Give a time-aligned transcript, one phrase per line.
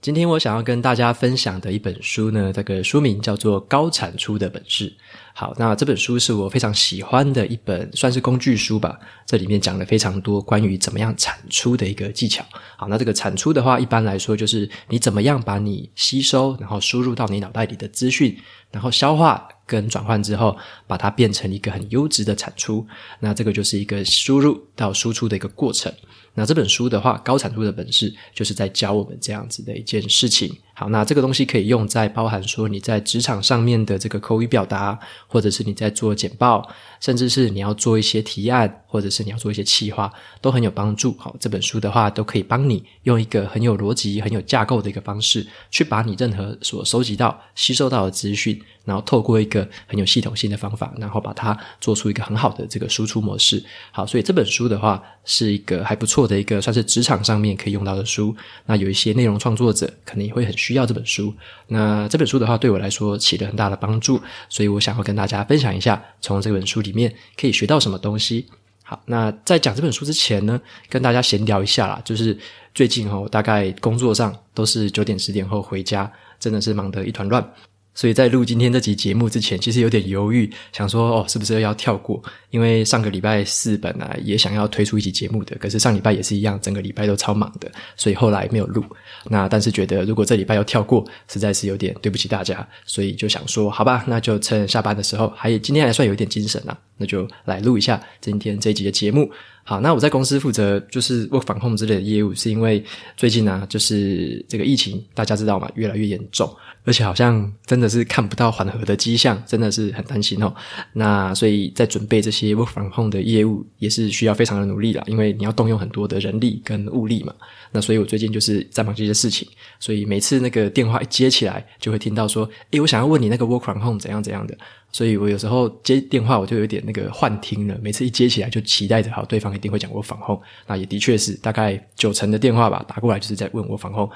[0.00, 4.88] 今天我想要跟大家分享的一本书呢，这个书名叫做《高产出的本质》。
[5.34, 8.96] 好，那这本书是我非常喜欢的一本，算是工具书吧。
[9.26, 12.44] 这里面讲了非常多关于怎么样产出的一个技巧。
[12.76, 18.36] 好，那这个产出的话，一般来说就是你怎么样把你吸收，然后输入到你脑袋里的资讯，
[18.70, 20.56] 然后消化跟转换之后，
[20.86, 22.86] 把它变成一个很优质的产出。
[23.18, 25.92] 那这个就是一个输入到输出的一个过程。
[26.38, 30.56] 那这本书的话，高产出的本事就是在教我们这样子的一件事情。
[30.72, 36.64] 好，那这个东西可以用在包含说你在职场上面的这个口语表达，或者是你在做简报，
[37.00, 40.08] 甚至是你要做一些提案，或者是你要做一些企划，
[40.40, 41.16] 都很有帮助。
[41.18, 53.60] 好，这本书的话都可以帮你用一个很有逻辑、很有架构的一个方式，去把你任何所收集到、吸收到的资讯，然后透过一个很有系统性的方法，然后把它做出一个很好的这个输出模式。
[53.90, 58.36] 好，所以这本书的话是一个还不错的一个算是职场上面可以用到的书。
[58.66, 61.34] 那有一些内容创作者可能也会很需要这本书，
[61.66, 68.46] 那这本书的话对我来说起了很大的帮助，所以我想要跟大家分享一下，从这本书里面可以学到什么东西。
[68.84, 72.36] 好，那在讲这本书之前呢，跟大家闲聊一下啦，就是
[72.74, 77.52] 最近哦，大概工作上都是九点十点后回家，真的是忙得一团乱。
[77.98, 82.22] 所以在录今天这集节目之前，其实有点犹豫，想说哦，是不是要跳过？
[82.50, 88.84] 因为上个礼拜四本来也想要推出一集节目的，可是上礼拜也是一样，整个礼拜都超忙的，所以后来没有录。
[89.24, 99.30] 那但是觉得如果这礼拜要跳过，实在是有点对不起大家，所以就想说，好吧，那就趁下班的时候，还今天还算有一点精神啊，那就来录一下今天这一集的节目。
[99.64, 102.82] 好，那我在公司负责就是 work from home 之类的业务，是因为
[103.18, 106.50] 最近呢、就是这个疫情，大家知道嘛，越来越严重，
[106.84, 110.54] 而且好像真的是看不到缓和的迹象，真的是很担心哦。
[110.94, 117.34] 那所以在准备这些 work from home 的业务，也是需要非常的努力啦，因为你要动用很多的人力跟物力嘛。
[117.70, 119.46] 那所以我最近就是在忙这些事情，
[119.78, 124.56] 所以每次那个电话一接起来，就会听到说，诶，我想要问你那个 work from home 怎样怎样的。
[124.90, 127.78] 所以我有时候接电话，我就有点那个幻听了。
[127.82, 130.40] 每次一接起来，就期待着好，对方一定会讲 work from home。
[130.66, 134.10] 那也的确是大概九成的电话吧，打过来就是在问 work from home。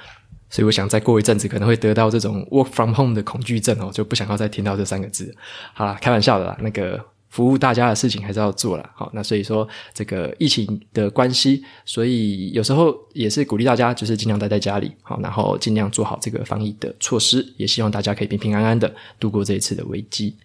[0.49, 5.35] 所以我想再过一阵子可能会得到这种 work from home 的恐惧症哦，就不想要再听到这三个字。
[5.73, 8.91] 好啦，开玩笑的啦，那个服务大家的事情还是要做啦。
[8.95, 20.37] 好，那所以说这个疫情的关系，所以有时候也是鼓励大家就是尽量待在家里，好，然后尽量做好这个防疫的措施，也希望大家可以平平安安的度过这一次的危机。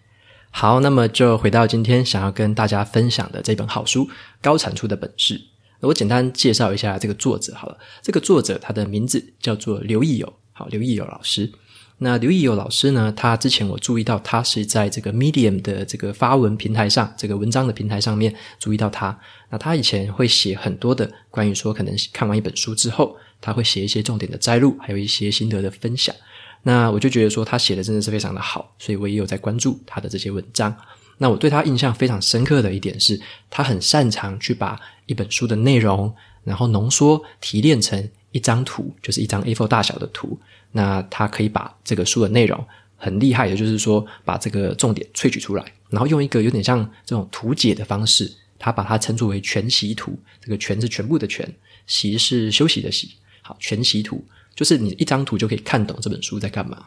[0.50, 4.04] 好，那么就回到今天想要跟大家分享的这本好书
[4.42, 5.34] 《高产出的本事》。
[5.80, 7.78] 我简单介绍一下这个作者好了。
[8.02, 11.52] 这个作者他的名字叫做刘益友，好，刘益友老师。
[11.98, 19.16] 那刘益友老师呢，他之前我注意到他是在这个 Medium 的这个发文平台上，这个文章的平台上面注意到他。
[19.50, 26.14] 那他以前会写很多的关于说，可能看完一本书之后，他会写一些重点的摘录，还有一些心得的分享。
[26.62, 30.74] 那我就觉得说他写的真的是非常的好，所以我也有在关注他的这些文章。
[31.18, 33.20] 那我对他印象非常深刻的一点是，
[33.50, 36.14] 他很擅长去把一本书的内容，
[36.44, 40.38] 然后浓缩提炼成一张图，就是一张 A4 大小的图。
[40.70, 42.64] 那他可以把这个书的内容
[42.96, 50.16] 很厉害的，就是说把这个重点萃取出来，然后用一个有点像这种图解的方式，他把它称作为全息图。
[50.40, 51.52] 这个全是全部的全，
[51.86, 53.12] 息是休息的息。
[53.42, 54.24] 好，全息图。
[54.58, 56.84] 就是你一张图就可以看懂这本书在干嘛，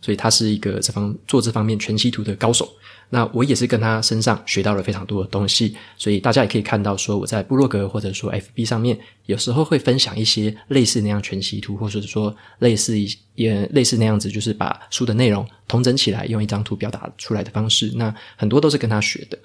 [0.00, 2.68] 所以他是一个这方做这方面全息图的高手。
[3.10, 17.92] 那我也是跟他身上学到了非常多的东西，所以大家也可以看到说我在部落格或者说 FB 上面有时候会分享一些类似那样全息图，或者说类似一也类似那样子，就是把书的内容统整起来，用一张图表达出来的方式。
[17.94, 19.38] 那很多都是跟他学的。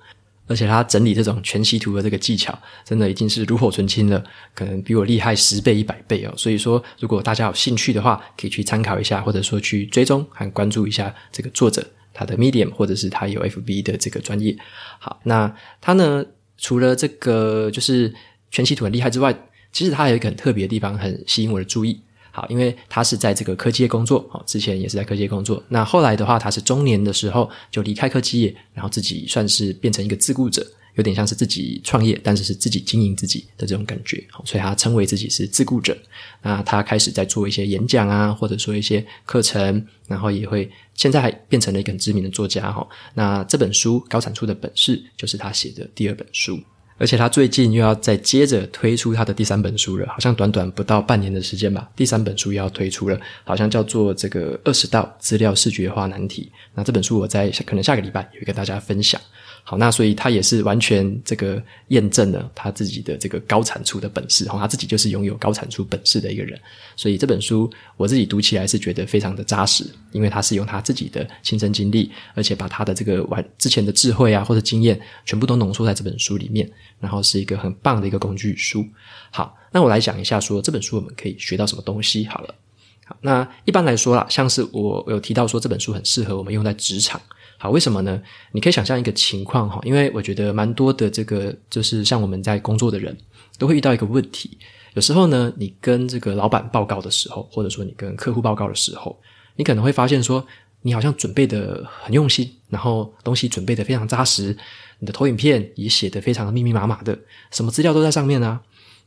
[0.48, 4.24] 而且他整理这种全息图的这个技巧，真的已经是炉火纯青了，
[4.56, 6.34] 可能比我厉害十倍、一百倍哦。
[6.38, 14.58] 所以说，如果大家有兴趣的话，可以去参考一下，或者说去追踪和关注一下这个作者他的 Medium，或者是他有 FB 的这个专业。
[15.00, 16.26] 好，那他呢，
[16.58, 18.14] 除了这个就是
[18.50, 19.38] 全息图很厉害之外，
[19.72, 22.02] 其实他还有一个很特别的地方，很吸引我的注意。
[22.38, 25.64] 好，因为他是在这个科技业工作，好，之前也是在科技业工作。
[25.70, 30.64] 那后来的话，他是中年的时候就离开科技业，然后自己算是变成一个自雇者，
[30.98, 34.24] 有点像是自己创业，但是是自己经营自己的这种感觉。
[34.30, 35.98] 好，所以他称为自己是自雇者。
[36.44, 42.72] 那他开始在做一些演讲啊，或者说一些课程，然后也会现在还变成了一个很知名的作家。
[42.72, 46.60] 哈，那这本书《高产出的本事》就是他写的第二本书。
[46.98, 56.52] 而且他最近又要再接着推出他的第三本书了，好像短短不到半年的时间吧，第三本书要推出了，好像叫做这个二十道资料视觉化难题。
[56.74, 59.20] 那这本书我在可能下个礼拜也会跟大家分享。
[59.70, 66.58] 好，那所以他也是完全这个验证了他自己的这个高产出的本事，哈，他自己就是拥有高产出本事的一个人。
[66.96, 76.72] 所以这本书我自己读起来是觉得非常的扎实，因为他是用他自己的亲身经历，而且把他的这个完之前的智慧啊或者经验全部都浓缩在这本书里面，
[77.02, 78.86] 然后是一个很棒的一个工具书。
[79.32, 82.26] 好，那我来讲一下说这本书我们可以学到什么东西。
[82.28, 82.56] 好了，
[83.04, 87.22] 好，那一般来说啦，像是我有提到说这本书很适合我们用在职场。
[87.58, 88.22] 好，为什么呢？
[88.52, 93.18] 你可以想象一个情况哈，因为我觉得蛮多的这个就是像我们在工作的人
[93.58, 94.58] 都会遇到一个问题。
[94.94, 99.20] 有时候呢，你跟这个老板报告的时候，或者说你跟客户报告的时候，
[99.56, 100.46] 你可能会发现说，
[100.82, 104.56] 你好像准备得很用心，然后东西准备得非常扎实，
[105.00, 107.18] 你的投影片也写得非常的密密麻麻的，
[107.52, 108.62] 什么资料都在上面啊。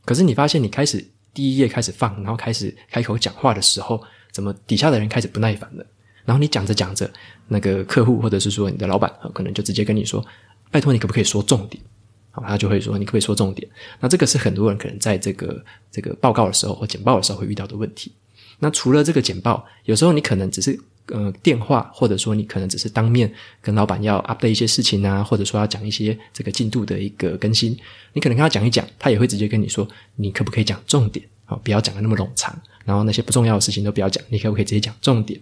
[0.04, 4.02] 可是你发现你开始第一页开始放，然后开始开口讲话的时候，
[4.32, 5.86] 怎么底下的人开始不耐烦了？
[6.24, 7.10] 然后你讲着讲着，
[7.52, 10.24] 那个客户或者是说你的老板，可能就直接跟你说
[10.70, 11.82] ：“拜托，你可不可以说重点？”
[12.30, 13.68] 好，他就会说：“你可不可以说重点？”
[13.98, 18.12] 那这个是很多人可能在这个这个报告的时候或简报的时候会遇到的问题。
[18.60, 27.76] 那除了这个简报，有时候你可能只是呃电话，或者说你可能只是当面跟老板要 update 一些事情啊，或者说要讲一些这个进度的一个更新，
[28.12, 31.26] 你可能跟他讲一讲，他也会直接跟你说：“你可不可以讲重点？
[31.46, 35.40] 好，不要讲的那么冗长，然后那些不重要的事情都不要讲，你可不可以直接讲重点？”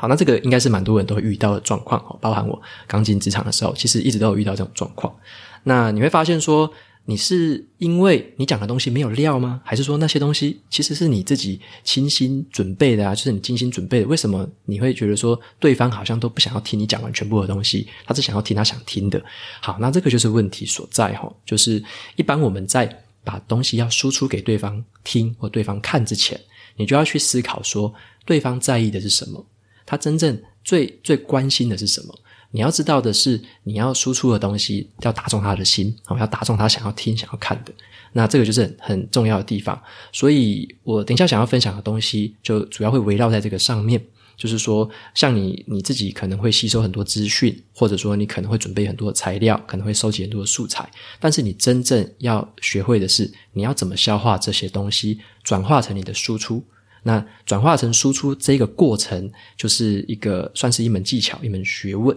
[0.00, 5.14] 好，那这个应该是蛮多人都会遇到的状况，包含我刚进职场的时候，其实一直都有遇到这种状况。
[5.62, 6.72] 那你会发现说，
[7.04, 9.60] 你是因为你讲的东西没有料吗？
[9.62, 13.14] 还是说那些东西其实是你自己精心准备的啊？
[13.14, 19.22] 就是你精心准备的，为什么你会觉得说对方好像都不想要听你讲完全部的东西，他只想要听他想听的？
[19.60, 21.84] 好，那这个就是问题所在哈，就是
[22.16, 26.40] 一般我们在把东西要输出给对方听或对方看之前，
[26.76, 27.92] 你就要去思考说，
[28.24, 29.44] 对方在意的是什么。
[29.90, 32.14] 他真正最最关心的是什么？
[32.52, 37.72] 你要知道的是，你要输出的东西要打中他的心，要打中他想要听、想要看的。
[38.12, 39.80] 那这个就是很重要的地方。
[40.12, 44.00] 所以我等一下想要分享的东西，就主要会围绕在这个上面。
[44.36, 50.88] 就是说，像你你自己可能会吸收很多资讯，或者说你可能会准备很多材料，可能会收集很多的素材。
[51.18, 56.64] 但是你真正要学会的是，你要怎么消化这些东西，转化成你的输出。
[57.02, 62.16] 那转化成输出这个过程，就是一个算是一门技巧，一门学问。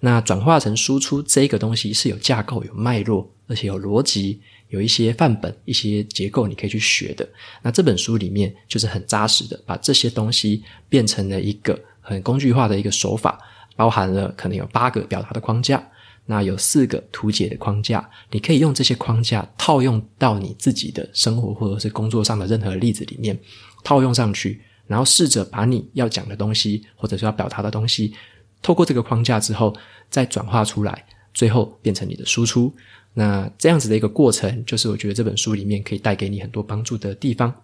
[0.00, 4.38] 那转化成输出这个东西是有架构、有脉络，而且有逻辑，
[4.68, 7.26] 有一些范本、一些结构你可以去学的。
[7.62, 13.38] 那这本书里面就是很扎实的，把这些东西变成了一个很工具化的一个手法，
[13.76, 15.82] 包含了可能有八个表达的框架，
[16.26, 23.38] 那有四个图解的框架，你可以用这些框架套用到你自己的生活或者是工作上的任何例子里面。
[23.84, 28.12] 套用上去，然后试着把你要讲的东西，或者说要表达的东西，
[28.60, 29.72] 透过这个框架之后，
[30.10, 32.74] 再转化出来，最后变成你的输出。
[33.12, 37.54] 那这样子的一个过程，就是我觉得这本书里面可以带给你很多帮助的地方。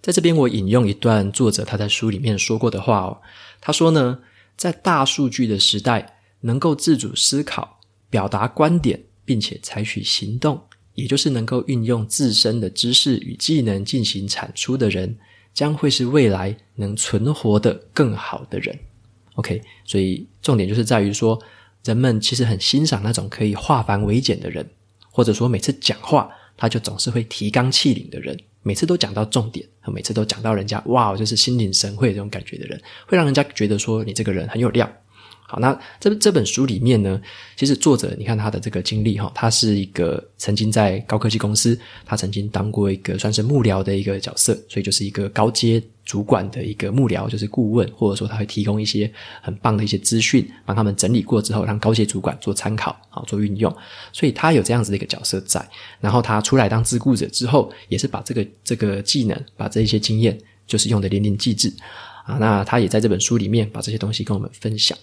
[0.00, 3.20] 在这边，我引用一段作者他在书里面说过的话哦。
[3.60, 4.18] 他说呢，
[4.56, 10.62] 在大数据的时代，能够自主思考、表达观点，并且采取行动，
[10.94, 15.16] 也就是能够运用自身的知识与技能进行产出的人。
[15.54, 18.78] 将会是未来能存活的更好的人。
[19.36, 21.40] OK，所以重点就是在于说，
[21.84, 24.68] 人们其实很欣赏那种可以化繁为简的人，
[25.10, 34.90] 或者说每次讲话他就总是会提纲挈领的人，每次都讲到重点，每次都讲到人家哇，就是心领神会这种感觉的人，会让人家觉得说你这个人很有料。
[35.46, 37.20] 好，那这这本书里面呢，
[37.54, 49.10] 其实作者你看他的这个经历哈，他是一个曾经在高科技公司，他曾经当过一个算是幕僚的一个角色，所以就是一个高阶主管的一个幕僚，就是顾问，或者说他会提供一些
[49.42, 53.70] 很棒的一些资讯，帮他们整理过之后，让高阶主管做参考，好做运用。
[54.14, 55.64] 所以他有这样子的一个角色在，
[56.00, 60.36] 然后他出来当自雇者之后，也是把这个这个技能，把这一些经验，
[60.66, 61.70] 就是用得淋漓尽致
[62.24, 62.38] 啊。
[62.40, 64.96] 那他也在这本书里面把这些东西跟我们分享。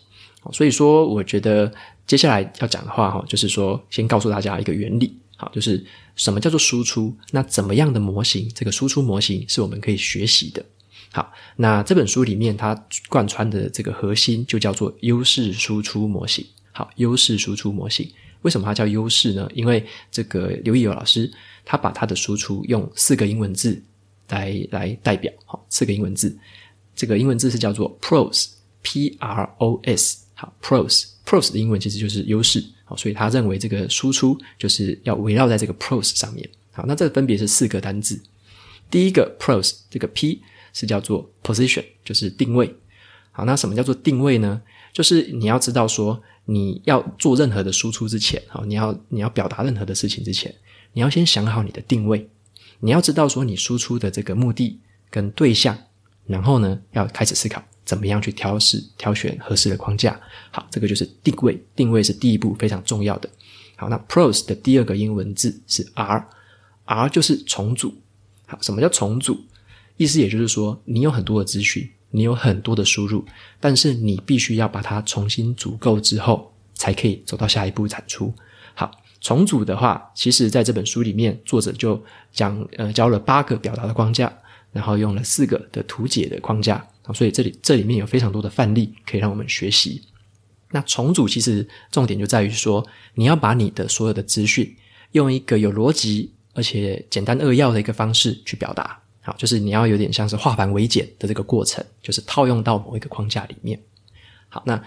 [0.51, 1.71] 所以说，我觉得
[2.07, 7.15] 接下来要讲的话，哈，就是说，先告诉大家一个原理，好，就是什么叫做输出？
[7.31, 8.49] 那怎么样的模型？
[8.55, 10.65] 这个输出模型是我们可以学习的。
[11.13, 12.73] 好，那这本书里面它
[13.07, 16.43] 贯穿的这个核心就叫做优势输出模型。
[16.71, 18.09] 好，优势输出模型
[18.41, 19.47] 为什么它叫优势呢？
[19.53, 21.31] 因为这个刘奕友老师
[21.63, 23.79] 他把他的输出用四个英文字
[24.29, 26.35] 来来代表，好，四个英文字，
[26.95, 30.20] 这个英文字是叫做 pros，P R O S。
[30.41, 36.49] 好，pros，pros 的英文其实就是优势，好，所以他认为这个输出就是要围绕在这个 pros 上面。
[36.71, 38.19] 好，那这分别是四个单字。
[38.89, 40.41] 第一个 pros 这个 P
[40.73, 42.75] 是叫做 position，就是定位。
[43.31, 44.59] 好，那什么叫做定位呢？
[44.91, 50.55] 就是你要知道说，你要做任何的输出之前，好，你要你要表达任何的事情之前，
[50.93, 52.27] 你要先想好你的定位。
[52.79, 54.79] 你要知道说，你输出的这个目的
[55.11, 55.77] 跟对象，
[56.25, 60.17] 然后呢，要开始思考怎么样去挑试挑选合适的框架。
[60.49, 63.29] 好，这个就是定位，定位是第一步非常重要的。
[63.75, 67.93] 好，那 pros 的第二个英文字是 R，R 就是重组。
[68.47, 69.37] 好，什么叫重组？
[69.97, 71.91] 意思也就是说，你有很多的资讯。
[72.13, 73.25] 你有很多的输入，
[73.57, 78.33] 但是你必须要把它重新组构之后，才可以走到下一步产出。
[78.73, 84.29] 好，重组的话，其实在这本书里面，作者就讲呃教了八个表达的框架，
[84.73, 86.85] 然后用了四个的图解的框架。
[87.13, 90.01] 所以这里这里面有非常多的范例可以让我们学习。
[90.69, 94.75] 那重组其实重点就在于说，你要把你的所有的资讯
[95.11, 99.01] 用一个有逻辑而且简单扼要的一个方式去表达。
[99.21, 103.79] 好，就是你要有点像是化繁为简的这个过程，就是套用到某一个框架里面。
[104.49, 104.81] 好，那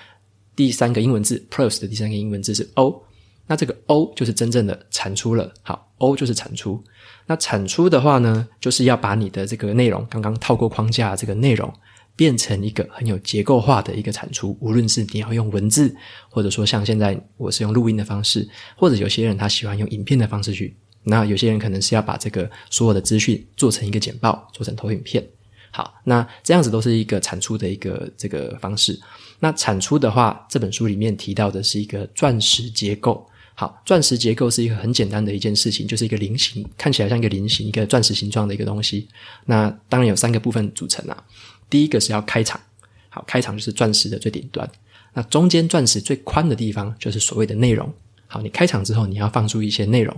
[0.56, 3.02] 第三个英文字 pros 的第三个英文字是 O，
[3.46, 5.52] 那这个 O 就是真正的产出了。
[5.62, 6.82] 好，O 就是产出。
[7.26, 11.72] 那产出的话呢，就是要把你的这个内容，刚刚套过框架这个内容，
[12.16, 14.56] 变成一个很有结构化的一个产出。
[14.60, 15.94] 无论是你要用文字，
[16.28, 20.76] 或者说像现在我是用录音的方式，或者有些人他喜欢用影片的方式去。
[21.02, 25.22] 那有些人可能是要把这个所有的资讯做成一个简报，做成投影片。
[25.70, 28.98] 好，那这样子都是一个产出的一个这个方式。
[29.40, 33.28] 那产出的话，这本书里面提到的是一个钻石结构。
[33.56, 39.06] 好，钻石结构是一个很简单的一件事情，就是一个菱形，看起来像一个菱形，一个钻石形状的一个东西。
[39.44, 41.24] 那当然有三个部分组成啊。
[41.68, 42.60] 第一个是要开场，
[43.08, 44.68] 好，开场就是钻石的最顶端。
[45.12, 47.92] 那中间钻石最宽的地方就是所谓的内容。
[48.26, 50.16] 好，你开场之后，你要放出一些内容。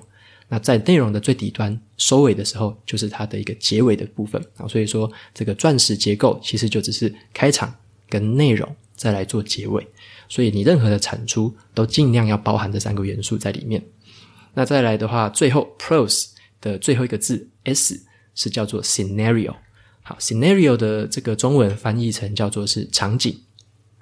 [0.48, 4.66] 那在内容的最底端收尾的时候，就是它的一个结尾的部分啊。
[4.68, 7.74] 所以说，这个钻石结构其实就只是开场
[8.08, 9.86] 跟内容再来做结尾。
[10.28, 13.84] 所以你任何的产出都尽量要包含这三个元素在里面。
[14.54, 16.28] 那再来的话，最后 pros
[16.60, 18.00] 的最后一个字 s
[18.34, 19.54] 是叫做 scenario。
[20.08, 23.36] 好，scenario 的这个中文翻译成叫做是场景。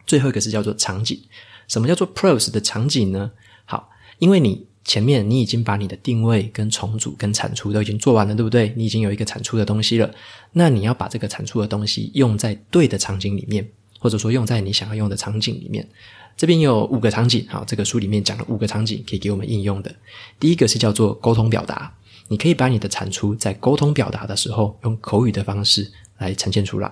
[0.07, 1.19] 最后一个是叫做场景。
[1.67, 3.31] 什么叫做 pros 的场景呢？
[3.65, 4.67] 好，因为你。
[4.87, 8.71] 前面你已经把你的定位跟重组跟产出都已经做完了，对不对？
[8.77, 10.15] 你已经有一个产出的东西了，
[10.53, 13.67] 那你要把这个产出的东西用在对的场景里面，
[13.99, 15.89] 或者说用在你想要用的场景里面。
[16.37, 19.91] 这边有五个场景，好，这个书里面讲了五个场景可以给我们应用的。
[20.39, 21.91] 第一个是叫做沟通表达，
[22.35, 25.89] 你可以把你的产出在沟通表达的时候用口语的方式
[26.19, 26.91] 来呈现出来。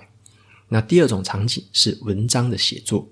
[0.68, 3.08] 那第二种场景是文章的写作。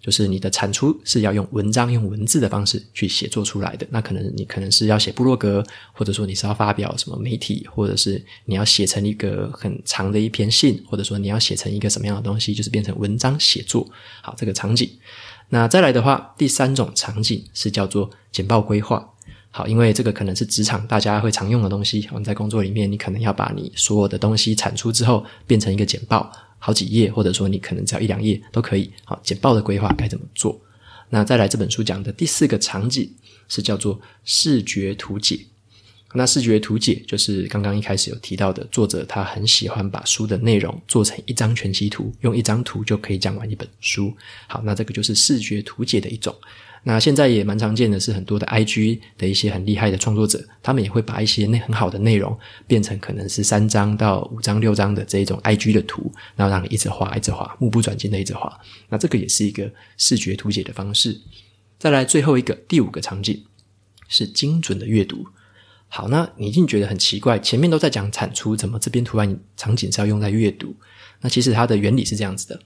[0.00, 3.86] 就是你的产出是要用文章、用文字的方式去写作出来的。
[3.90, 13.86] 那可能你可能是要写部落格，或者说你是要发表什么媒体，或者是你要写成一个很长的一篇信，或者说你要写成一个什么样的东西，就是变成文章写作。
[14.22, 14.88] 好，这个场景。
[15.48, 19.14] 那再来的话，第三种场景是叫做简报规划。
[19.58, 22.06] 好，因为这个可能是职场大家会常用的东西。
[22.10, 26.32] 我们在工作里面，你可能要把你所有的东西产出之后，变成一个简报。
[26.60, 28.88] 好几页，或者说你可能只要一两页都可以。
[29.04, 30.56] 好，简报的规划该怎么做？
[31.10, 33.12] 那再来这本书讲的第四个场景
[33.48, 35.40] 是叫做视觉图解。
[36.14, 44.16] 那视觉图解就是刚刚一开始有提到的，作者他很喜欢把书的内容做成一张全息图，用一张图就可以讲完一本书。
[44.46, 46.32] 好，那这个就是视觉图解的一种。
[46.90, 52.34] 那现在也蛮常见的是，很多的 IG 的一些很厉害的创作者，他们也会把一些那很好的内容
[52.66, 58.58] 变成可能是三张到五张、六张的这一种 IG 的图，然后让你一直画、一直画，目不转睛的一直画。
[58.88, 61.20] 那这个也是一个视觉图解的方式。
[61.78, 63.44] 再来最后一个第五个场景
[64.08, 65.26] 是精准的阅读。
[65.88, 70.74] 好，那你一定觉得很奇怪，前面都在讲产出，怎么这边突然场景是要用在阅读？
[71.20, 72.58] 那其实它的原理是这样子的。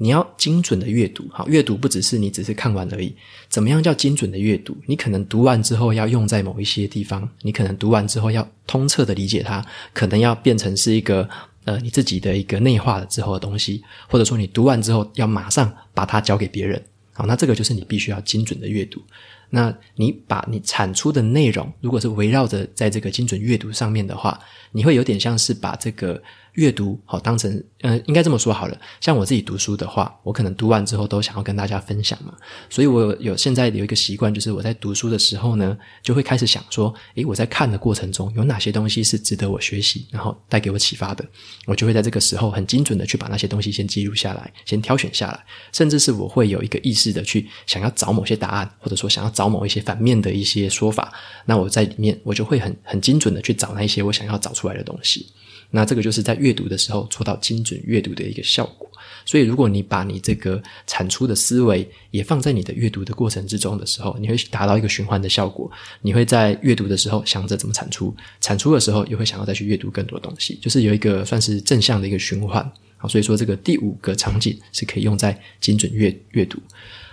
[0.00, 3.12] 你要精准的阅读，好，阅读不只是你只是看完而已。
[3.48, 4.76] 怎么样叫精准的阅读？
[4.86, 11.28] 你可能读完之后要用在某一些地方，你可能读完之后要通彻的理解它，可能要变成是一个
[11.64, 16.80] 呃你自己的一个内化了之后的东西，或者说你读完之后要马上把它交给别人，
[17.12, 19.02] 好，那这个就是你必须要精准的阅读。
[19.50, 24.38] 那你把你产出的内容，如果是围绕着在这个精准阅读上面的话，
[24.70, 26.22] 你会有点像是把这个。
[26.58, 28.76] 阅读好，当成嗯、呃，应该这么说好了。
[29.00, 32.34] 像我自己读书的话，我可能读完之后都想要跟大家分享嘛。
[32.68, 41.24] 所以我有，现在有一个习惯，就是我在读书的时候呢，就会开始想说，诶，我在看的过程中有哪些东西是值得我学习，然后带给我启发的，
[41.64, 51.12] 我就会在这个时候很精准的去把那些东西先记录下来，先挑选下来，甚至是我会有一个意识的去想要找某些答案，或者说想要找某一些反面的一些说法，
[51.44, 55.28] 那我在里面我就会很很精准的去找那一些我想要找出来的东西。
[55.70, 58.88] 那这个就是在阅读的时候做到精准阅读的一个效果。
[59.24, 65.70] 所以，如果你把你这个产出的思维也放在你的阅读的过程之中的时候，你会达到一个循环的效果。
[66.00, 72.72] 你会在阅读的时候想着怎么产出，产出的时候又会想要再去阅读更多东西，就是有一个算是正向的一个循环。
[72.96, 76.58] 好，所以说这个第五个场景是可以用在精准阅阅读。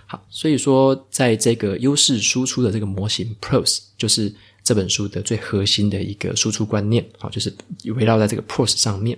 [0.05, 4.33] 好，所以说在这个优势输出的这个模型 PROS 就是。
[4.65, 7.55] 这本书的最核心的一个输出观念，好，就是
[7.95, 9.17] 围绕在这个 PROS 上面。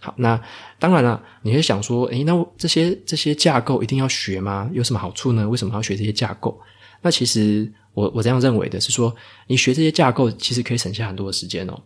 [0.00, 0.40] 好，那
[0.78, 4.68] 当然了，你会想说，诶，那这些这些架构一定要学吗？
[4.72, 5.48] 有什么好处呢？
[5.48, 6.60] 为什么要学这些架构？
[7.00, 9.14] 那其实我我这样认为的是说，
[9.46, 11.80] 你学这些架构其实可以省下很多的时间哦，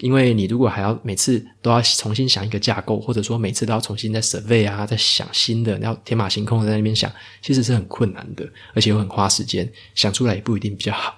[0.00, 7.10] 因为你如果还要每次都要重新想一个架构，或者说每次都要重新再 survey 啊，再想新的，要天马行空的在那边想，
[7.42, 11.14] 其实是很困难的，而且又很花时间，想出来也不一定比较好。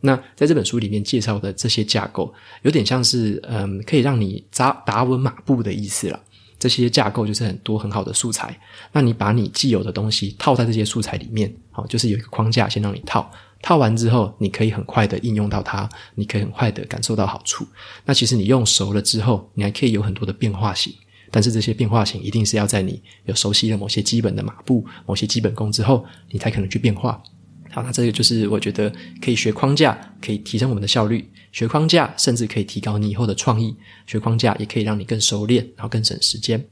[0.00, 6.20] 那在这本书里面介绍的这些架构，有点像是嗯，可以让你扎达稳马步的意思了。
[6.58, 8.58] 这些架构就是很多很好的素材，
[8.90, 13.30] 那你把你既有的东西套在这些素材里面，好，就是有一个框架先让你套，
[13.62, 17.64] 套完之后，你可以很快的应用到它，你可以很快的感受到好处。
[18.04, 20.92] 那其实你用熟了之后，你还可以有很多的变化型，
[21.30, 27.22] 但是这些变化型一定是要在你有熟悉了某些基本的马步、某些基本功之后，你才可能去变化。
[27.84, 31.28] 那这个就是我觉得可以学框架，可以提升我们的效率。
[31.50, 33.74] 学框架甚至可以提高你以后的创意。
[34.06, 36.62] 学框架也可以让你更熟练，然后更省时间。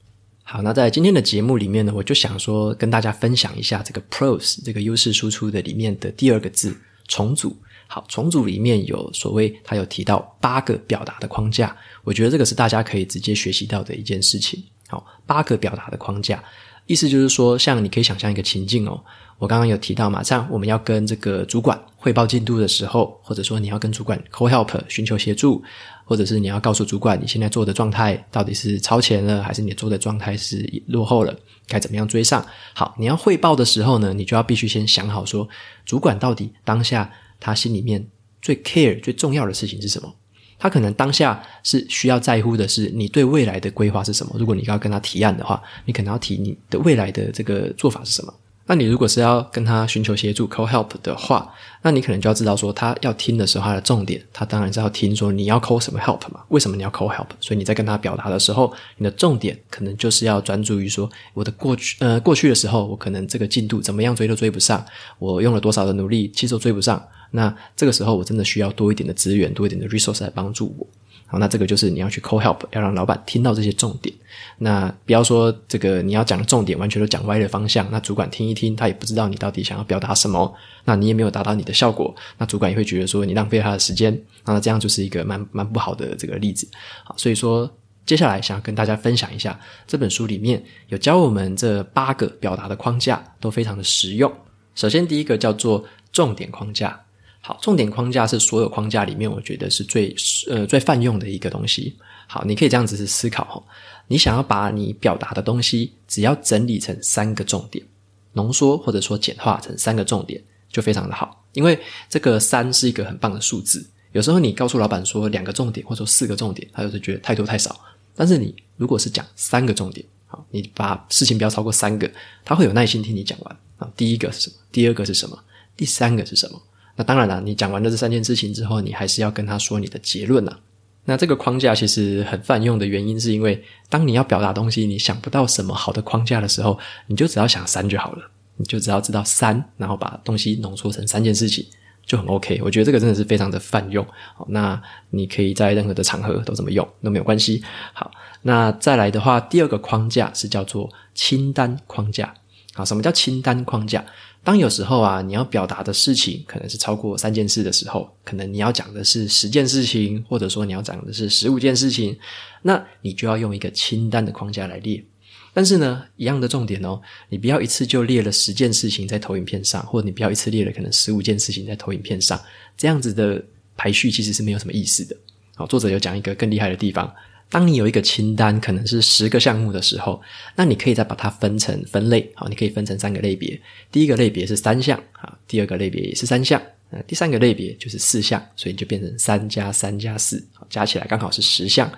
[0.42, 6.76] 好，那在今天的节目里面呢，我就想说跟大家分享一下这个 PROS 这个优势输出的里面的第二个字
[7.08, 7.56] 重组。
[7.88, 14.62] 好，重组里面有所谓，它有提到八个表达的框架，我觉得这个是大家可以直接学习到的一件事情。
[14.88, 16.42] 好，八个表达的框架，
[16.86, 19.02] 意思就是说，像你可以想象一个情境哦。
[19.38, 25.62] 我刚刚有提到嘛，像我们要跟这个主管汇报进度的时候，或者说你要跟主管 call help 寻求协助，
[26.06, 31.38] 或者是你要告诉主管你现在做的状态到底是超前了，还是你做的状态是落后了，
[31.68, 32.42] 该怎么样追上？
[32.72, 35.46] 好，你要汇报的时候呢，你就要必须先想好说，
[35.84, 38.08] 主管到底当下他心里面
[38.40, 40.10] 最 care 最重要的事情是什么？
[40.58, 44.34] 他可能当下是需要在乎的是你对未来的规划是什么？
[44.38, 48.34] 如果你要跟他提案的话，你可能要提你的未来的这个做法是什么？
[48.68, 51.52] 那你如果是要跟他寻求协助 call help 的话，
[51.82, 56.40] 那你可能就要知道说，他要听的时候，他的重点，他当然是要听说你要 call 什么 help 嘛？
[56.48, 57.28] 为什么你要 call help？
[57.40, 64.84] 所以你在跟他表达的时候，你的重点可能就是要专注于说，我的过去，呃，过去的时候，我可能这个进度怎么样追都追不上，
[65.20, 67.00] 我用了多少的努力，其实都追不上。
[67.30, 70.86] 那这个时候，我真的需要多一点的资源，多一点的 resource 来帮助我。
[71.28, 74.14] 好，那这个就是你要去 call help，要让老板听到这些重点。
[74.58, 84.16] 那不要说这个你要讲的重点完全都讲歪了方向，那主管听一听，他也不知道你到底想要表达什么，那你也没有达到你的效果，那主管也会觉得说你浪费他的时间。
[84.44, 86.68] 那这样就是一个蛮蛮不好的这个例子。
[87.02, 87.68] 好，所以说
[88.04, 94.32] 接下来想要跟大家分享一下，这本书里面有教我们这八个表达的框架，都非常的实用。
[94.76, 97.00] 首先第一个叫做重点框架。
[97.46, 100.12] 好，重点框架是所有框架里面，我觉得是最
[100.48, 101.96] 呃最泛用的一个东西。
[102.26, 103.62] 好，你可以这样子去思考哈，
[104.08, 107.86] 你想要把你表达的东西，只要整理成三个重点，
[108.32, 111.40] 浓缩或者说简化成三个重点，就非常的好。
[111.52, 111.78] 因为
[112.08, 113.88] 这个三是一个很棒的数字。
[114.10, 117.80] 有时候你告诉老板说两个重点或者说四个重点，他就是觉得太多太少。
[118.16, 122.10] 但是你如果是讲三个重点，好，你把事情不要超过三个，
[122.44, 123.56] 他会有耐心听你讲完。
[123.76, 124.56] 啊，第一个是什么？
[124.72, 125.38] 第二个是什么？
[125.76, 126.60] 第三个是什么？
[126.96, 130.56] 那当然了，你讲完了这三件事情之后，你还是要跟他说你的结论呐。
[131.04, 141.64] 那这个框架其实很泛用的原因，是因为当你要表达东西，你想不到什么好的框架的时候，你就只要想三就好了，你就只要知道三，然后把东西浓缩成三件事情，
[142.04, 142.60] 就很 OK。
[142.64, 144.04] 我觉得这个真的是非常的泛用。
[144.34, 147.62] 好，那你可以在任何的场合都这么用，都没有关系。
[147.92, 148.10] 好，
[148.42, 152.34] 那再来的话，第二个框架是叫做清单框架。
[152.74, 154.04] 好，什么叫清单框架？
[154.46, 162.16] 当有时候啊，你要表达的事情可能是超过三件事的时候，可能你要讲的是十件事情，或者说你要讲的是十五件事情，
[162.62, 165.04] 那你就要用一个清单的框架来列。
[165.52, 172.40] 但是呢，一样的重点哦，你不要一次就列了十件事情在投影片上，或者你不要一次列了可能十五件事情在投影片上，
[172.76, 173.44] 这样子的
[173.76, 175.16] 排序其实是没有什么意思的。
[175.56, 177.12] 好，作者有讲一个更厉害的地方。
[177.48, 180.20] 当你有一个清单，可能是十个项目的时候，
[180.56, 183.58] 那你可以再把它分成分类，好，你可以分成三个类别。
[183.92, 191.90] 第一个类别是三项，啊，第二个类别也是三项，呃，第三个类别就是四项，所以就变成三加三加四，加起来刚好是十项。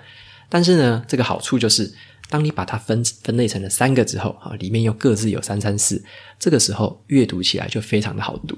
[0.49, 1.91] 但是呢，这个好处就是，
[2.29, 6.03] 当你把它分分类成了三个之后，啊，里面又各自有三三四，
[6.37, 8.55] 这个时候阅读起来就非常的好读。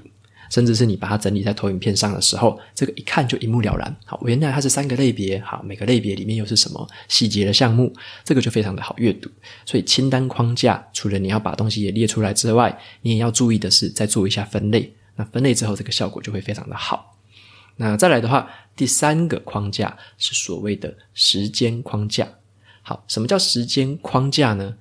[0.52, 3.96] 甚至是你把它整理在投影片上的时候，这个一看就一目了然。
[4.04, 7.90] 好，原来它是三个类别，好，每个类别里面又是什么细节的项目，
[8.22, 9.30] 这个就非常的好阅读。
[9.64, 14.92] 所以清单框架除了你要把东西也列出来之外，你也要注意的是再做一下分类。
[15.16, 17.16] 那分类之后，这个效果就会非常的好。
[17.76, 22.28] 那再来的话，第三个框架是所谓的时间框架。
[22.82, 24.74] 好，什么叫时间框架呢？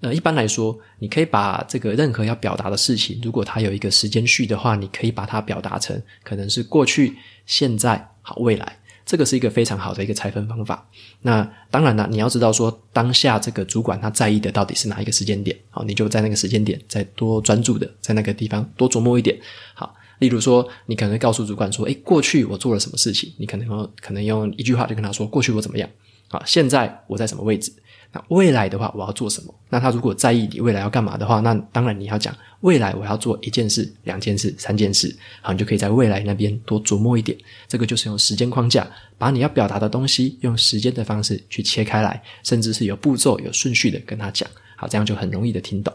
[0.00, 8.76] 呃，一般来说，你可以把这个任何要表达的事情，如果它有一个时间序的话，你可以把它表达成可能是过去、现在、好未来。
[9.04, 10.86] 这个是一个非常好的一个拆分方法。
[11.22, 19.36] 那当然了，你要知道说当下这个主管他在意的到底是哪一个时间点，好，你就在那个时间点再多专注的在那个地方多琢磨一点。
[19.74, 25.90] 好，例如说，你可能会告诉主管说：“诶，过去我做了什么事情？”你可能可能用一句话就跟他说：“过去我怎么样？”
[26.28, 27.72] 好，现在我在什么位置？
[28.12, 29.54] 那未来的话，我要做什么？
[29.68, 37.38] 那他如果在意你未来要干嘛的话，那当然你要讲未来我要做一件事、两件事、三件事，好，你就可以在未来那边多琢磨一点。
[37.68, 38.84] 这个就是用时间框架，
[39.16, 45.94] 把你要表达的东西用时间的方式去切开来，甚至是有步骤、有顺序的跟他讲，好，这样就很容易的听懂。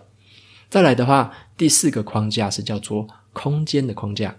[0.70, 4.34] 再来的话，第四个框架是叫做空间的框架。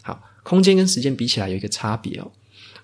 [0.00, 2.32] 好，空间跟时间比起来有一个差别哦。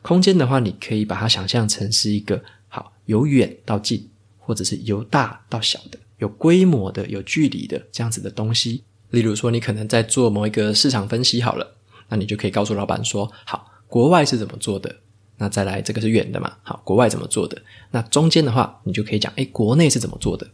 [0.03, 4.11] 空间的话，你可以把它想象成是一个好，由远到近。
[4.46, 8.85] 或者是由大到小的，有规模的、有距离的这样子的东西。
[9.11, 11.74] 例如说，你可能在做某一个市场分析好了，
[12.09, 14.94] 那你就可以告诉老板说：“好，国外是怎么做的？
[15.37, 16.56] 那再来这个是远的嘛？
[16.62, 17.61] 好，国外怎么做的？
[17.90, 20.46] 那中间的话，你就可以讲：诶，国内是怎么做的？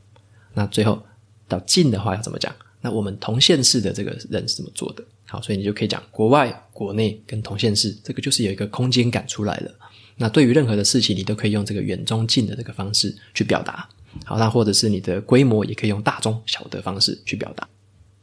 [0.55, 1.03] 那最后
[1.47, 2.55] 到近的话要怎么讲？
[2.81, 5.05] 那我们同县市的这个人是怎么做的？
[5.27, 9.73] 好，所以你就可以讲国外、国内跟同县市，这个就是有一个空间感出来了。”
[10.17, 13.89] 那对于任何的事情，你都可以用这个远、中、近的这个方式去表达。
[14.25, 17.67] 好，那或者是你的规模，也可以用大、中、小的方式去表达。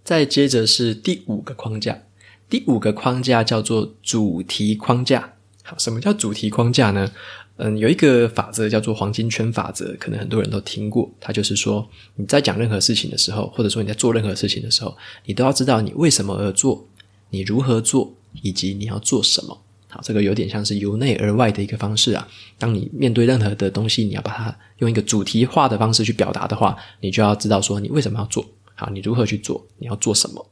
[0.03, 2.01] 再接着是第五个框架，
[2.49, 5.33] 第五个框架叫做主题框架。
[5.63, 7.11] 好，什么叫主题框架呢？
[7.57, 11.11] 嗯，有一个法则叫做黄金圈法则，可能很多人都听过。
[11.19, 16.87] 它就是说，你在讲任何事情的时候，或者说你在做任何事情的时候，你都要知道你为什么而做，
[17.31, 19.61] 你如何做，以及你要做什么。
[19.91, 22.27] 好，这个有点像是由内而外的一个方式啊。
[22.59, 30.45] 当你面对任何的东西，你要把它用一个主题化的方式去表达的话，你就要知道说你为什么要做，好，你如何去做，你要做什么。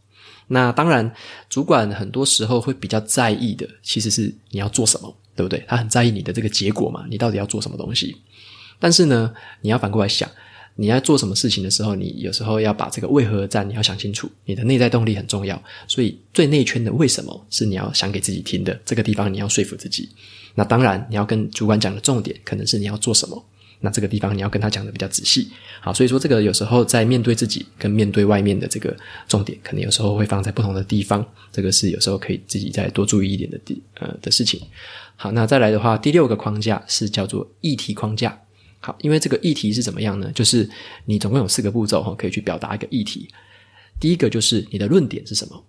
[0.48, 1.14] 那当然，
[1.50, 5.64] 主管很多时候会比较在意的，其实是你要做什么，对不对？
[5.68, 8.16] 他很在意你的这个结果嘛，你到底要做什么东西。
[8.80, 10.28] 但是呢，你要反过来想。
[10.80, 14.30] 你要做什么事情的时候，你有时候要把这个为何而战，你要想清楚。
[14.46, 18.80] 你的内在动力很重要，所以最内圈的为什么是你要想给自己听的。
[18.86, 20.08] 这个地方你要说服自己。
[20.54, 23.44] 那当然，你要跟主管讲的重点可能是你要做什么。
[23.80, 25.52] 那这个地方你要跟他讲的比较仔细。
[25.82, 28.96] 好，所以说这个有时候在面对自己跟面对外面的这个
[29.28, 31.24] 重点，可能有时候会放在不同的地方。
[31.52, 34.62] 这个是有时候可以自己再多注意一点的地呃的事情。
[35.16, 38.40] 好，那再来的话，第六个框架是叫做议题框架。
[38.88, 40.32] 好，因为这个议题是怎么样呢？
[40.34, 40.70] 就是
[41.04, 43.28] 你总共有四个步骤哈，可以去表达一个议题。
[44.00, 45.62] 第一个就是你的论点是什么？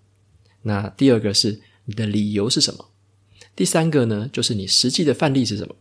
[0.63, 2.91] 那第二个是你的理由是什么？
[3.57, 5.75] 第三个呢，就是你实际的范例是什么？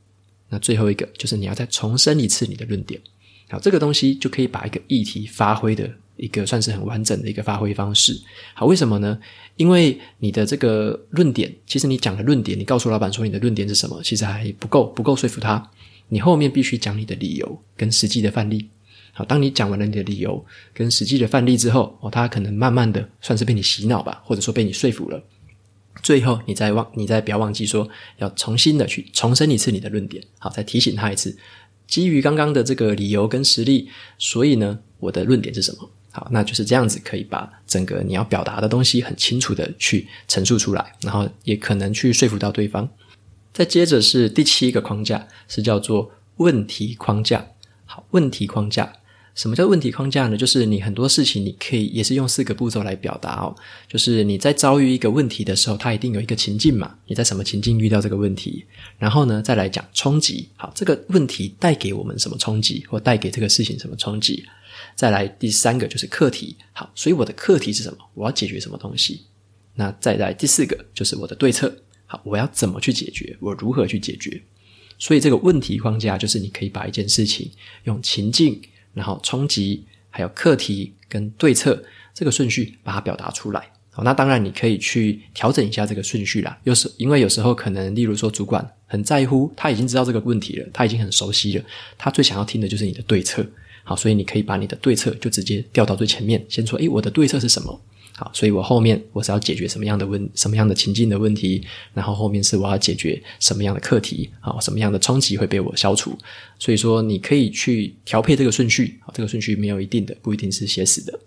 [0.50, 3.00] 那最后一个就是你要再重申一次你的论点。
[3.50, 8.20] 好，这个东西就可以把一个议题发挥的一个算是很完整的一个发挥方式。
[8.56, 9.20] 好，为什么呢？
[9.58, 15.72] 因为你的这个论点，其实你讲的论点，你告诉老板说你的论点是什么，其实还不够，不够说服他。
[16.10, 18.70] 你后面必须讲你的理由跟实际的范例。
[19.14, 25.24] 好，当你讲完了你的理由跟实际的范例之后，哦，他可能慢慢的算是被你洗脑吧，或者说被你说服了。
[26.04, 30.24] 最后，你再忘，你再不要忘记说，要重新的去重申一次你的论点。
[30.38, 31.36] 好，再提醒他一次，
[31.88, 33.90] 基于刚刚的这个理由跟实例，
[34.20, 35.90] 所以呢，我的论点是什么？
[36.12, 42.88] 好，那就是这样子，可以把整个你要表达的东西很清楚的去陈述出来，然后也可能去说服到对方。
[43.58, 47.44] 再接着是第七个框架，是叫做问题框架。
[47.88, 48.94] 好，问题框架，
[49.34, 50.38] 什么叫问题框架呢？
[50.38, 53.56] 就是你很多事情，你可以也是用四个步骤来表达哦。
[53.88, 57.00] 就是你在遭遇一个问题的时候，它一定有一个情境嘛。
[57.08, 58.64] 你在什么情境遇到这个问题？
[59.00, 60.48] 然后呢，再来讲冲击。
[60.56, 64.46] 好，这个问题带给我们什么冲击，或带给这个事情什么冲击？
[64.94, 66.56] 再来第三个就是课题。
[66.74, 67.98] 好，所以我的课题是什么？
[68.14, 69.22] 我要解决什么东西？
[69.74, 71.76] 那再来第四个就是我的对策。
[72.08, 73.38] 好，我要怎么去解决？
[73.40, 74.42] 我如何去解决？
[74.98, 77.52] 所以这个问题框架就是你可以把一件事情
[77.84, 78.60] 用情境，
[78.94, 81.84] 然后冲击，还有课题跟对策
[82.16, 83.70] 这个顺序把它表达出来。
[83.92, 86.58] 好，那当然你可以去调整一下这个顺序啦。
[86.64, 91.64] 有时因为有时候可能，例如说主管很在乎，他已经知道这个问题了，他已经很熟悉了，
[91.98, 93.46] 他最想要听的就是你的对策。
[93.84, 97.82] 好，所以你可以把你的对策就直接调到最前面，先说：诶，我的对策是什么？
[98.20, 106.18] 好，所以我后面我是要解决什么样的问什么样的情境的问题，然后后面是我要解决什么样的课题，好，什么样的冲击会被我消除。
[106.58, 111.20] 所以说，你可以去调配这个顺序，好，这个顺序没有一定的，不一定是写死的。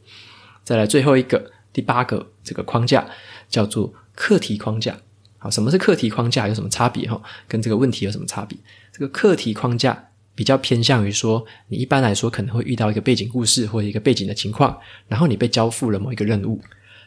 [0.65, 3.09] 再来最后一个，第八个这个框架
[3.49, 4.99] 叫做课题框架。
[5.39, 6.49] 好，什么是课题框架？
[6.49, 7.09] 有什么差别？
[7.09, 8.59] 哈，跟这个问题有什么差别？
[8.93, 14.77] 这个课题框架比较偏向于说，你一般来说可能会遇到一个背景故事或者一个背景的情况，
[15.07, 16.61] 然后你被交付了某一个任务。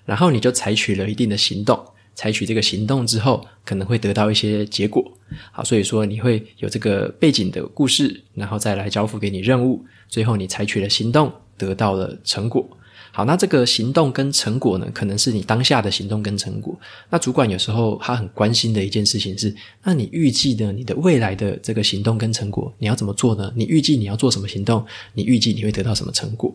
[0.06, 1.80] 然后你就采取了一定的行动，
[2.16, 5.04] 采取这个行动之后，可能会得到一些结果。
[5.52, 12.68] 好，所以说你会有这个背景的故事，然后再来交付给你任务，最后你采取了行动，得到了成果。
[13.16, 16.76] 好，那这个行动跟成果呢，可能是你当下的行动跟成果。
[17.12, 23.54] 那主管有时候他很关心的一件事情是，那你预计呢，你的未来的这个行动跟成果，你要怎么做呢？
[23.56, 24.84] 你预计你要做什么行动？
[25.14, 26.52] 你预计你会得到什么成果？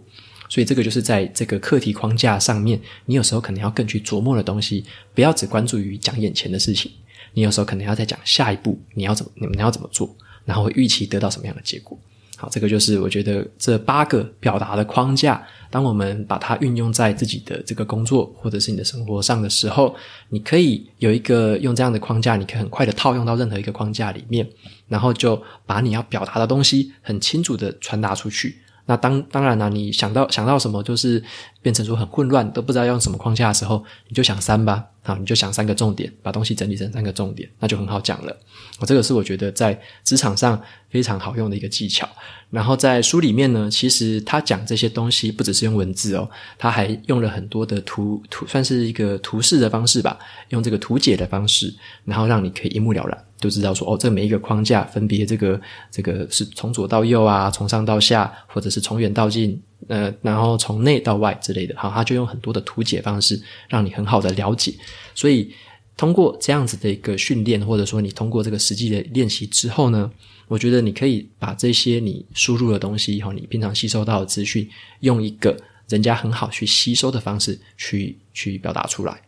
[0.49, 4.85] 所以这个就是在这个课题框架上面，你有时候可能要更去琢磨的东西，
[5.15, 6.91] 不要只关注于讲眼前的事情。
[7.35, 11.99] 你有时候可能要再讲下一步你要怎么，你们要怎么做，然后预期得到什么样的结果。
[12.37, 19.95] 好，这个就是我觉得这八个表达的框架，当我们把它运用在自己的这个工作或者是你的生活上的时候，
[20.29, 24.49] 你可以有一个用这样的框架，你可以很快的套用到任何一个框架里面，
[24.87, 28.59] 然后就把你要表达的东西很清楚的传达出去。
[28.89, 31.23] 那当当然了，你想到想到什么，就是
[31.61, 38.35] 变成说很混乱，都不知道用什么框架的时候，你就想三吧，好，你就想三个重点，把东西整理成三个重点，那就很好讲了。
[38.81, 42.09] 我这个是我觉得在职场上非常好用的一个技巧。
[42.49, 51.75] 然后在书里面呢，其实他讲这些东西不只是用文字哦，他还用了很多的图图，算是一个图示的方式吧，用这个图解的方式，
[52.07, 53.25] 然后让你可以一目了然。
[53.41, 61.75] 就知道说哦，这每一个框架分别这个这个是从左到右啊，从上到下，或者是从远到近，呃，然后从内到外之类的。
[61.77, 64.75] 好，他就用很多的图解方式，让你很好的了解。
[65.15, 65.53] 所以
[65.97, 70.11] 通过这样子的一个训练，或者说你通过这个实际的练习之后呢，
[70.47, 74.69] 我觉得你可以把这些你输入的东西，以后你平常吸收到的资讯，
[75.01, 75.57] 用一个
[75.89, 79.21] 人家很好去吸收的方式去去表达出来。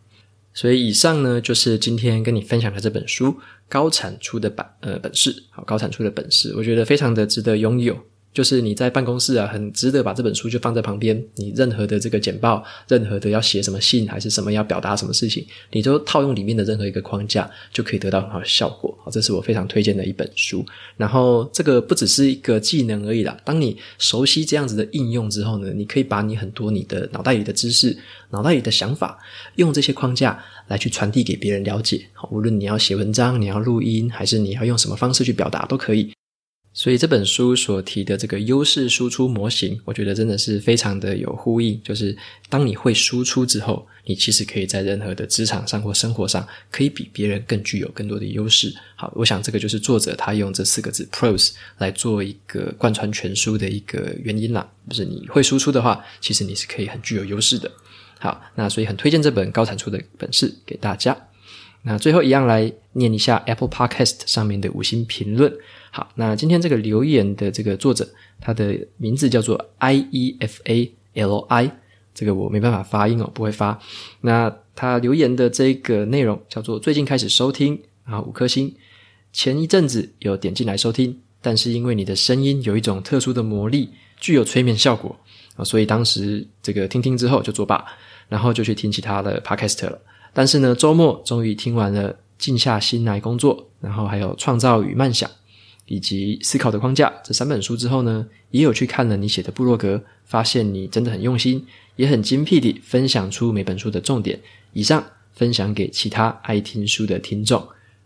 [0.52, 3.26] 所以以上呢，就是今天跟你分享的这本书
[3.70, 5.32] 《高产出的本呃本事》。
[5.48, 7.96] 好，高产出的本事，我觉得非常的值得拥有。
[8.32, 11.20] 就是你在办公室啊，很值得把这本书就放在旁边。
[11.34, 18.96] 你任何的这个简报，任何的要写什么信，还是什么要表达什么事情，你都套用里面的任何一个框架，就可以得到很好的效果。
[19.02, 20.64] 好，这是我非常推荐的一本书。
[20.96, 23.36] 然后这个不只是一个技能而已啦。
[23.44, 27.96] 当你熟悉这样子的应用之后呢，你可以把你很多你的脑袋里的知识、
[28.30, 29.18] 脑袋里的想法，
[29.56, 32.06] 用这些框架来去传递给别人了解。
[32.12, 36.12] 好，无论你要写文章，你要录音，还是你要用什么方式去表达，都可以。
[36.72, 41.80] 所以这本书所提的这个优势输出模型，我觉得真的是非常的有呼应。
[41.82, 42.16] 就是
[42.48, 48.72] 当你会输出之后，你其实可以在任何的职场上或生活上，可以比别人更具有更多的优势。
[48.94, 54.66] 好，我想这个就是作者他用这四个字 “pros” 来做一个贯穿全书的一个原因啦。
[54.88, 57.70] 就是你会输出的话，其实你是可以很具有优势的。
[58.20, 61.16] 好，那所以很推荐这本高产出的本事给大家。
[61.82, 65.52] 那最后一样来念一下 Apple Podcast 上面的五星评论。
[65.90, 68.08] 好，那今天这个留言的这个作者，
[68.40, 71.70] 他的名字叫做 I E F A L I，
[72.14, 73.78] 这个我没办法发音哦，不会发。
[74.20, 78.72] 那他留言的这个内容叫做最近开始收听，然后五颗星。
[79.32, 85.14] 前一阵子有点进来收听，但是因为你的声音有一种特殊的魔力，具有催眠效果
[85.56, 87.84] 啊，所以当时这个听听之后就作罢，
[88.28, 89.98] 然后就去听其他的 Podcast 了。
[90.32, 95.28] 但是呢，周末终于听完了《静下心来工作》，然后还有《创造与慢想》。
[95.90, 104.38] 以及思考的框架这三本书之后呢，也有去看了你写的部落格，发现你真的很用心，也很精辟地分享出每本书的重点。
[104.72, 107.60] 以上分享给其他爱听书的听众。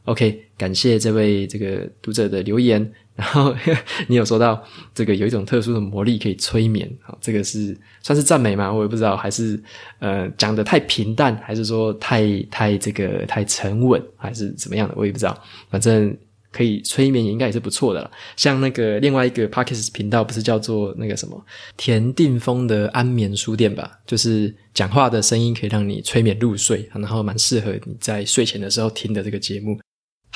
[0.07, 2.91] OK，感谢这位这个读者的留言。
[3.15, 3.55] 然后
[4.09, 8.73] 你有说到这个有一种特殊的魔力可以催眠，好，这个是算是赞美吗？
[8.73, 9.63] 我也不知道，还是
[9.99, 14.95] 呃讲得太平淡，还是说太太这个太沉稳，还是怎么样的？
[14.97, 16.17] 我也不知道，反正。
[16.55, 18.09] 可以催眠，应该也是不错的了。
[18.37, 21.45] 像那个另外一个 Podcast 频道，不是叫做那个什么
[21.77, 23.99] 田定峰的安眠书店吧？
[24.07, 29.77] 就是讲话的声音可以让你催眠入睡，然后蛮适合你在睡前的时候听的这个节目。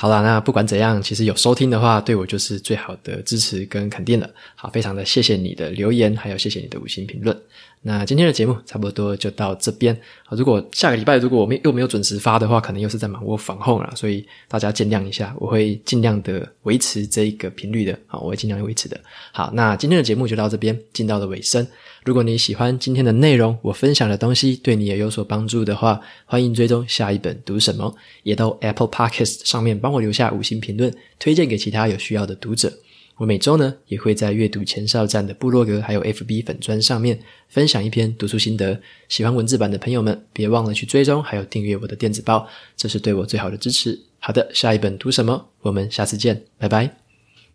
[0.01, 4.29] 好啦，那不管怎样，其实有收听的话，对我就是最好的支持跟肯定了。
[4.55, 7.37] 好，非常的谢谢你的留言，还有谢谢你的五星评论。
[7.81, 9.97] 那今天的节目差不多就到这边。
[10.29, 17.99] 如果下个礼拜如果我们又没有准时发的话，可能又是在忙 work from home 了，所以大家见谅一下，我会尽量的维持这一个频率的。
[18.07, 18.97] 好，我会尽量维持的。
[19.33, 21.67] 好，那今天的节目就到这边，进到了尾声。
[22.09, 32.73] 如果你喜欢今天的内容，我分享的东西对你也有所帮助的话，欢迎追踪下一本读什么，也到 Apple Podcast 上面帮我留下五星评论，推荐给其他有需要的读者。
[33.17, 38.81] 我每周呢也会在阅读前哨站的部落格还有 FB 粉砖上面分享一篇读书心得。
[39.07, 43.99] 喜欢文字版的朋友们，别忘了去追踪还有订阅我的电子报，这是对我最好的支持。
[44.17, 45.45] 好的，下一本读什么？
[45.61, 47.08] 我们下次见，拜拜。